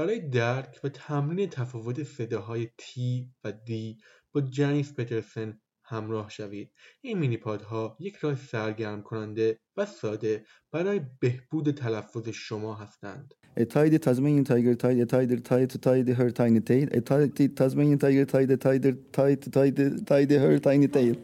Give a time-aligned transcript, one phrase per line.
[0.00, 3.98] برای درک و تمرین تفاوت صداهای تی و دی
[4.32, 6.70] با جنیس پترسن همراه شوید.
[7.00, 13.34] این مینی پادها یک راه سرگرم کننده و ساده برای بهبود تلفظ شما هستند.
[13.56, 19.10] اتاید تازمین تایگر تاید اتاید تاید تاید هر تاینی تایل اتاید تزمین تایگر تاید تاید
[19.12, 21.16] تاید تاید تاید هر تاینی تایل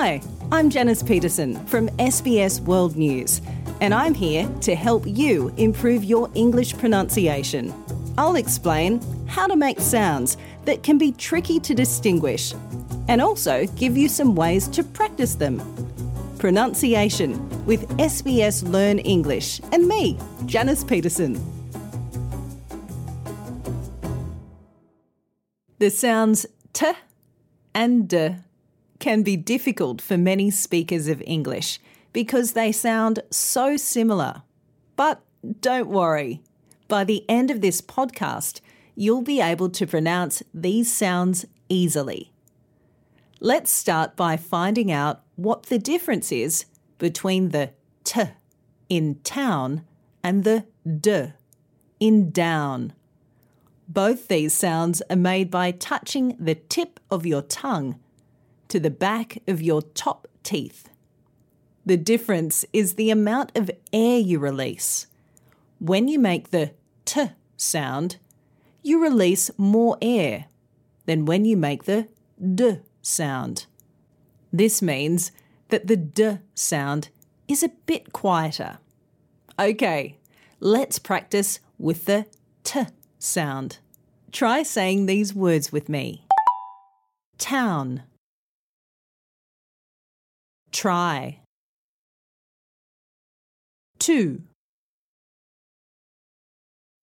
[0.00, 3.32] Hi, I'm Janice Peterson from SBS World News.
[3.80, 7.72] And I'm here to help you improve your English pronunciation.
[8.18, 12.52] I'll explain how to make sounds that can be tricky to distinguish
[13.08, 15.62] and also give you some ways to practice them.
[16.38, 21.40] Pronunciation with SBS Learn English and me, Janice Peterson.
[25.78, 26.44] The sounds
[26.74, 26.92] t
[27.74, 28.36] and d
[28.98, 31.80] can be difficult for many speakers of English
[32.12, 34.42] because they sound so similar.
[34.96, 35.22] But
[35.60, 36.42] don't worry,
[36.88, 38.60] by the end of this podcast,
[38.94, 42.32] you'll be able to pronounce these sounds easily.
[43.40, 46.66] Let's start by finding out what the difference is
[46.98, 47.70] between the
[48.04, 48.24] t
[48.88, 49.86] in town
[50.22, 51.32] and the d
[51.98, 52.92] in down.
[53.88, 57.98] Both these sounds are made by touching the tip of your tongue
[58.68, 60.90] to the back of your top teeth.
[61.90, 65.08] The difference is the amount of air you release.
[65.80, 66.70] When you make the
[67.04, 68.18] t sound,
[68.80, 70.44] you release more air
[71.06, 72.06] than when you make the
[72.54, 73.66] d sound.
[74.52, 75.32] This means
[75.70, 77.08] that the d sound
[77.48, 78.78] is a bit quieter.
[79.58, 80.16] Okay,
[80.60, 82.26] let's practice with the
[82.62, 82.84] t
[83.18, 83.78] sound.
[84.30, 86.24] Try saying these words with me
[87.36, 88.04] town,
[90.70, 91.39] try,
[94.00, 94.42] two.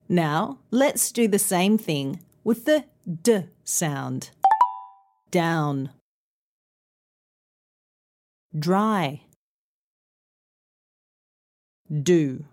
[0.09, 2.85] Now let's do the same thing with the
[3.21, 4.31] d sound.
[5.29, 5.91] Down,
[8.57, 9.21] dry,
[11.91, 12.45] do.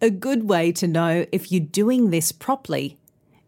[0.00, 2.96] A good way to know if you're doing this properly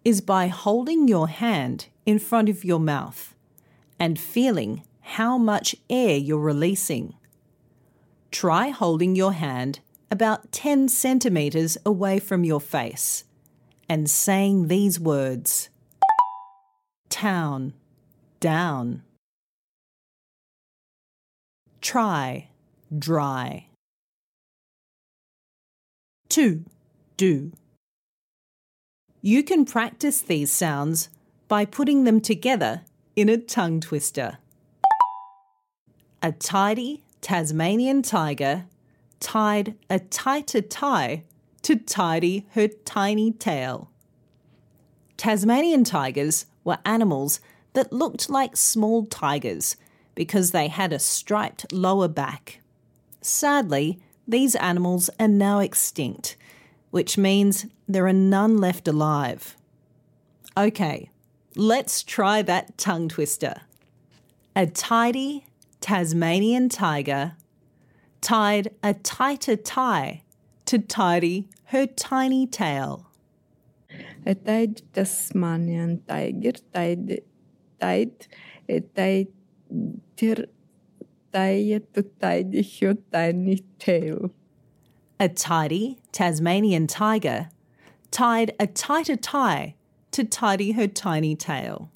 [0.04, 3.34] is by holding your hand in front of your mouth
[4.00, 7.14] and feeling how much air you're releasing.
[8.30, 9.80] Try holding your hand
[10.10, 13.24] about 10 centimetres away from your face
[13.88, 15.68] and saying these words
[17.08, 17.72] town,
[18.38, 19.02] down,
[21.80, 22.48] try,
[22.96, 23.66] dry.
[26.28, 26.64] Two,
[27.16, 27.50] do.
[29.20, 31.08] You can practice these sounds
[31.48, 32.82] by putting them together
[33.16, 34.38] in a tongue twister.
[36.22, 38.66] A tidy Tasmanian tiger
[39.20, 41.24] tied a tighter tie
[41.62, 43.90] to tidy her tiny tail.
[45.16, 47.40] Tasmanian tigers were animals
[47.74, 49.76] that looked like small tigers
[50.14, 52.60] because they had a striped lower back.
[53.20, 56.36] Sadly, these animals are now extinct,
[56.90, 59.56] which means there are none left alive.
[60.56, 61.10] Okay,
[61.54, 63.60] let's try that tongue twister.
[64.56, 65.44] A tidy
[65.80, 67.36] Tasmanian tiger
[68.20, 70.22] tied a tighter tie
[70.66, 73.06] to tidy her tiny tail.
[74.26, 77.22] A tied Tasmanian tiger tied,
[77.80, 78.28] tied
[78.68, 80.46] a tighter
[81.32, 84.30] tie to tidy her tiny tail.
[85.18, 87.50] A tidy Tasmanian tiger
[88.10, 89.74] tied a tighter tie
[90.10, 91.90] to tidy her tiny tail.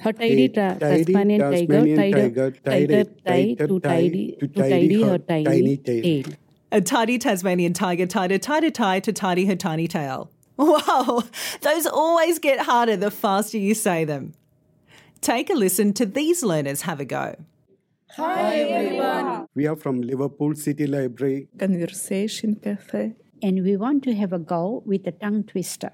[0.00, 5.76] Her tidy ta- Tasmanian tiger tied a tighter tie to tidy to tidy her tiny
[5.76, 6.24] tail.
[6.72, 10.30] A tidy Tasmanian tiger tied a tighter tie to tidy her tiny tail.
[10.56, 11.24] Wow,
[11.62, 14.34] those always get harder the faster you say them.
[15.20, 17.34] Take a listen to these learners have a go.
[18.10, 19.48] Hi everyone.
[19.54, 21.48] We are from Liverpool City Library.
[21.58, 23.14] Conversation cafe.
[23.42, 25.90] and we want to have a go with a tongue twister.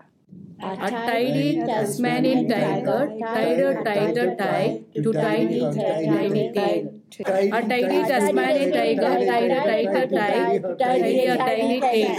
[0.63, 7.01] A tidy Tasmanian tiger tied a tighter tie to tiny, her tiny tail.
[7.29, 12.17] A tidy Tasmanian tiger tied a tighter tie to tidy tiny tail.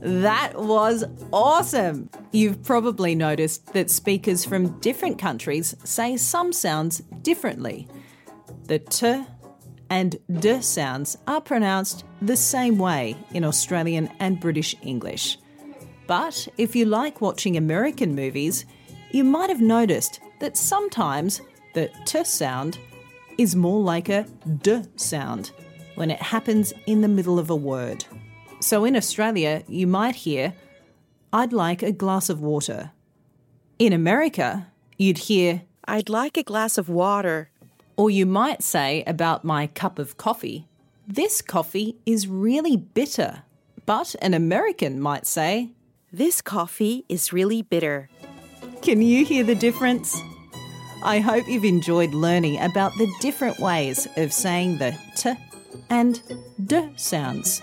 [0.00, 2.08] That was awesome!
[2.30, 7.88] You've probably noticed that speakers from different countries say some sounds differently.
[8.66, 9.24] The t
[9.90, 15.38] and d sounds are pronounced the same way in Australian and British English.
[16.06, 18.64] But if you like watching American movies,
[19.10, 21.40] you might have noticed that sometimes
[21.74, 22.78] the t sound
[23.38, 24.26] is more like a
[24.62, 25.52] d sound
[25.94, 28.04] when it happens in the middle of a word.
[28.60, 30.54] So in Australia, you might hear,
[31.32, 32.92] I'd like a glass of water.
[33.78, 37.50] In America, you'd hear, I'd like a glass of water.
[37.96, 40.66] Or you might say about my cup of coffee,
[41.06, 43.42] this coffee is really bitter.
[43.86, 45.70] But an American might say,
[46.12, 48.08] This coffee is really bitter.
[48.82, 50.20] Can you hear the difference?
[51.02, 55.34] I hope you've enjoyed learning about the different ways of saying the t
[55.88, 56.20] and
[56.64, 57.62] d sounds.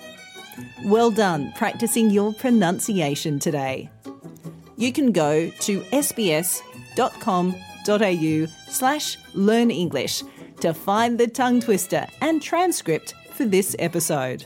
[0.85, 3.89] Well done practicing your pronunciation today.
[4.77, 7.72] You can go to sbs.com.au
[8.69, 10.23] slash learn English
[10.61, 14.45] to find the tongue twister and transcript for this episode.